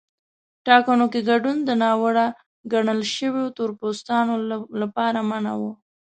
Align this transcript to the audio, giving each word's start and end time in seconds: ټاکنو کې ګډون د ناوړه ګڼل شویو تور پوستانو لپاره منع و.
ټاکنو 0.67 1.05
کې 1.13 1.19
ګډون 1.29 1.57
د 1.63 1.69
ناوړه 1.83 2.27
ګڼل 2.71 2.99
شویو 3.15 3.47
تور 3.57 3.69
پوستانو 3.79 4.35
لپاره 4.81 5.19
منع 5.29 5.53
و. 5.57 5.63